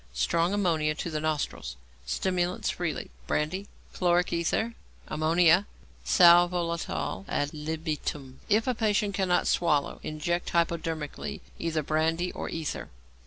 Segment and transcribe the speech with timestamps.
[0.13, 1.77] Strong ammonia to the nostrils.
[2.07, 4.73] Stimulants freely brandy, chloric ether,
[5.07, 5.67] ammonia,
[6.03, 8.39] sal volatile ad libitum.
[8.49, 12.89] If patient cannot swallow, inject hypodermically either brandy or ether.